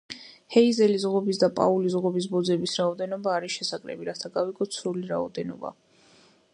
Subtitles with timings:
[0.53, 5.75] ჰეიზელის ღობის და პაულის ღობის ბოძების რაოდენობა არის შესაკრები, რათა გავიგოთ სრული რაოდენობა.